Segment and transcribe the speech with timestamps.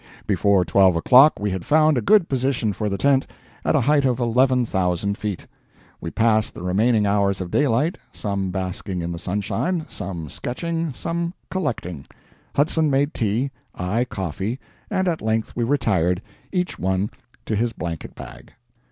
[0.25, 3.27] Before twelve o'clock we had found a good position for the tent,
[3.63, 5.45] at a height of eleven thousand feet.
[5.99, 11.35] We passed the remaining hours of daylight some basking in the sunshine, some sketching, some
[11.51, 12.07] collecting;
[12.55, 14.59] Hudson made tea, I coffee,
[14.89, 17.11] and at length we retired, each one
[17.45, 18.53] to his blanket bag.